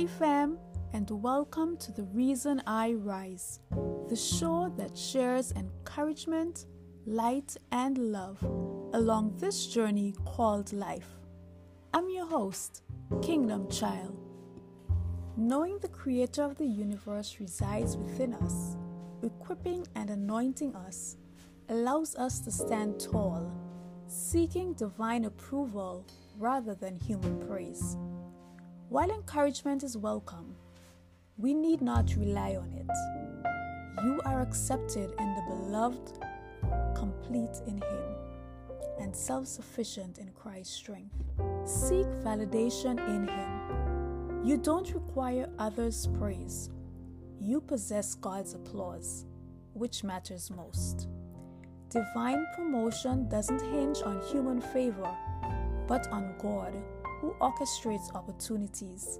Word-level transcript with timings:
Hey 0.00 0.06
fam, 0.06 0.56
and 0.94 1.10
welcome 1.10 1.76
to 1.76 1.92
The 1.92 2.04
Reason 2.04 2.62
I 2.66 2.94
Rise, 2.94 3.60
the 4.08 4.16
show 4.16 4.72
that 4.78 4.96
shares 4.96 5.52
encouragement, 5.52 6.64
light, 7.04 7.54
and 7.70 7.98
love 7.98 8.42
along 8.94 9.34
this 9.36 9.66
journey 9.66 10.14
called 10.24 10.72
life. 10.72 11.18
I'm 11.92 12.08
your 12.08 12.24
host, 12.24 12.82
Kingdom 13.20 13.68
Child. 13.68 14.16
Knowing 15.36 15.78
the 15.80 15.88
Creator 15.88 16.44
of 16.44 16.56
the 16.56 16.64
universe 16.64 17.36
resides 17.38 17.98
within 17.98 18.32
us, 18.32 18.78
equipping 19.22 19.86
and 19.96 20.08
anointing 20.08 20.74
us, 20.76 21.18
allows 21.68 22.16
us 22.16 22.40
to 22.40 22.50
stand 22.50 22.98
tall, 22.98 23.52
seeking 24.06 24.72
divine 24.72 25.26
approval 25.26 26.06
rather 26.38 26.74
than 26.74 26.96
human 26.96 27.38
praise. 27.46 27.98
While 28.90 29.12
encouragement 29.12 29.84
is 29.84 29.96
welcome, 29.96 30.56
we 31.38 31.54
need 31.54 31.80
not 31.80 32.12
rely 32.16 32.56
on 32.56 32.72
it. 32.72 34.04
You 34.04 34.20
are 34.24 34.40
accepted 34.40 35.14
in 35.16 35.34
the 35.36 35.42
beloved, 35.46 36.18
complete 36.96 37.56
in 37.68 37.76
Him, 37.76 38.16
and 38.98 39.14
self 39.14 39.46
sufficient 39.46 40.18
in 40.18 40.32
Christ's 40.32 40.74
strength. 40.74 41.14
Seek 41.64 42.04
validation 42.24 42.98
in 43.14 43.28
Him. 43.28 44.44
You 44.44 44.56
don't 44.56 44.92
require 44.92 45.48
others' 45.56 46.08
praise. 46.18 46.68
You 47.40 47.60
possess 47.60 48.16
God's 48.16 48.54
applause, 48.54 49.24
which 49.72 50.02
matters 50.02 50.50
most. 50.50 51.06
Divine 51.90 52.44
promotion 52.56 53.28
doesn't 53.28 53.62
hinge 53.62 54.02
on 54.02 54.20
human 54.32 54.60
favor, 54.60 55.16
but 55.86 56.08
on 56.08 56.34
God 56.40 56.74
who 57.20 57.34
orchestrates 57.40 58.14
opportunities. 58.14 59.18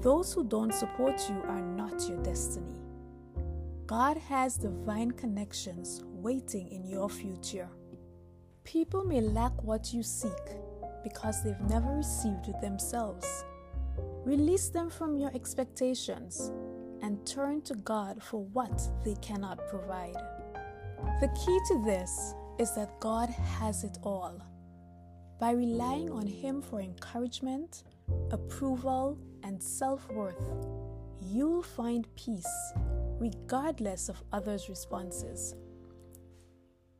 Those 0.00 0.32
who 0.32 0.44
don't 0.44 0.74
support 0.74 1.20
you 1.28 1.42
are 1.48 1.60
not 1.60 2.08
your 2.08 2.22
destiny. 2.22 2.80
God 3.86 4.16
has 4.16 4.56
divine 4.56 5.12
connections 5.12 6.02
waiting 6.04 6.68
in 6.68 6.84
your 6.86 7.08
future. 7.08 7.68
People 8.64 9.04
may 9.04 9.20
lack 9.20 9.62
what 9.62 9.92
you 9.92 10.02
seek 10.02 10.32
because 11.04 11.42
they've 11.44 11.60
never 11.68 11.94
received 11.94 12.48
it 12.48 12.60
themselves. 12.60 13.44
Release 14.24 14.68
them 14.70 14.90
from 14.90 15.16
your 15.16 15.32
expectations 15.34 16.50
and 17.02 17.24
turn 17.24 17.62
to 17.62 17.74
God 17.74 18.20
for 18.22 18.44
what 18.46 18.82
they 19.04 19.14
cannot 19.22 19.68
provide. 19.68 20.16
The 21.20 21.28
key 21.28 21.58
to 21.68 21.84
this 21.84 22.34
is 22.58 22.74
that 22.74 22.98
God 22.98 23.28
has 23.28 23.84
it 23.84 23.98
all. 24.02 24.42
By 25.38 25.50
relying 25.50 26.10
on 26.10 26.26
Him 26.26 26.62
for 26.62 26.80
encouragement, 26.80 27.84
approval, 28.30 29.18
and 29.42 29.62
self 29.62 30.08
worth, 30.10 30.66
you'll 31.20 31.62
find 31.62 32.08
peace 32.16 32.72
regardless 33.18 34.08
of 34.08 34.22
others' 34.32 34.68
responses. 34.68 35.54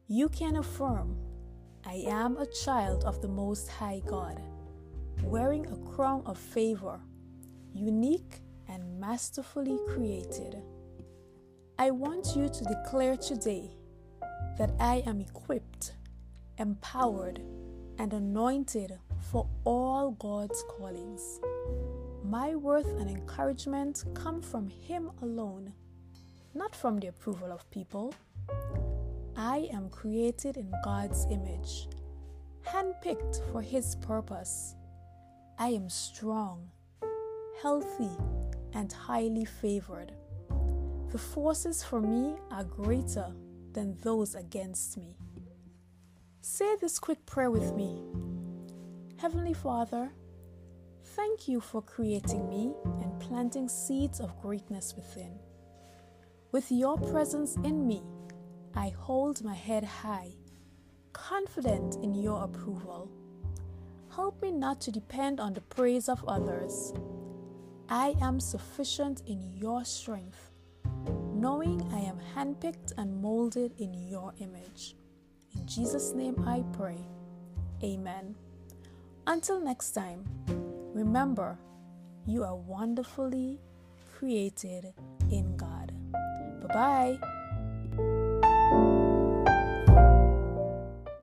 You 0.07 0.29
can 0.29 0.57
affirm, 0.57 1.17
I 1.85 2.05
am 2.07 2.37
a 2.37 2.47
child 2.47 3.05
of 3.05 3.23
the 3.23 3.29
Most 3.29 3.69
High 3.69 4.03
God, 4.07 4.41
wearing 5.23 5.67
a 5.67 5.77
crown 5.95 6.23
of 6.27 6.37
favor, 6.37 7.01
unique 7.73 8.43
and 8.69 9.01
masterfully 9.01 9.79
created. 9.89 10.63
I 11.79 11.91
want 11.91 12.37
you 12.37 12.49
to 12.49 12.65
declare 12.65 13.17
today 13.17 13.71
that 14.59 14.73
I 14.79 15.03
am 15.07 15.21
equipped, 15.21 15.93
empowered, 16.59 17.41
and 17.99 18.13
anointed 18.13 18.99
for 19.31 19.47
all 19.65 20.13
God's 20.13 20.63
callings. 20.69 21.41
My 22.25 22.55
worth 22.55 22.89
and 22.99 23.09
encouragement 23.09 24.05
come 24.15 24.43
from 24.43 24.69
Him 24.69 25.11
alone, 25.23 25.73
not 26.55 26.75
from 26.75 26.99
the 26.99 27.09
approval 27.09 27.53
of 27.53 27.71
people. 27.71 28.15
I 29.37 29.69
am 29.73 29.91
created 29.91 30.57
in 30.57 30.73
God's 30.85 31.27
image, 31.31 31.89
handpicked 32.67 33.41
for 33.53 33.63
His 33.63 33.97
purpose. 33.97 34.75
I 35.59 35.69
am 35.69 35.89
strong, 35.89 36.69
healthy, 37.63 38.11
and 38.73 38.93
highly 38.93 39.45
favored. 39.45 40.13
The 41.11 41.19
forces 41.19 41.83
for 41.83 42.01
me 42.01 42.35
are 42.51 42.65
greater 42.65 43.33
than 43.73 43.97
those 44.03 44.35
against 44.35 44.97
me. 44.97 45.17
Say 46.49 46.77
this 46.81 47.01
quick 47.01 47.27
prayer 47.27 47.51
with 47.51 47.75
me 47.75 48.05
Heavenly 49.19 49.53
Father, 49.53 50.13
thank 51.17 51.49
you 51.49 51.61
for 51.61 51.83
creating 51.83 52.49
me 52.49 52.73
and 53.03 53.19
planting 53.19 53.69
seeds 53.69 54.21
of 54.21 54.41
greatness 54.41 54.95
within. 54.95 55.41
With 56.53 56.71
your 56.71 56.99
presence 56.99 57.57
in 57.65 57.85
me, 57.85 58.01
I 58.77 58.91
hold 58.91 59.43
my 59.43 59.55
head 59.55 59.83
high, 59.83 60.35
confident 61.13 61.97
in 61.97 62.15
your 62.15 62.45
approval. 62.45 63.11
Help 64.15 64.41
me 64.41 64.53
not 64.53 64.81
to 64.83 64.93
depend 64.93 65.41
on 65.41 65.53
the 65.53 65.63
praise 65.63 66.09
of 66.09 66.25
others. 66.29 66.95
I 67.89 68.15
am 68.23 68.39
sufficient 68.39 69.25
in 69.27 69.43
your 69.53 69.85
strength, 69.85 70.53
knowing 71.35 71.83
I 71.93 71.99
am 72.03 72.21
handpicked 72.37 72.93
and 72.97 73.21
molded 73.21 73.73
in 73.79 73.93
your 73.93 74.33
image. 74.39 74.95
In 75.57 75.67
Jesus' 75.67 76.13
name 76.13 76.43
I 76.47 76.65
pray. 76.77 76.99
Amen. 77.83 78.35
Until 79.27 79.61
next 79.61 79.93
time, 79.93 80.25
remember, 80.95 81.59
you 82.27 82.45
are 82.45 82.57
wonderfully 82.57 83.59
created 84.19 84.93
in 85.31 85.57
God. 85.57 85.93
Bye 86.63 87.19
bye. 87.19 87.36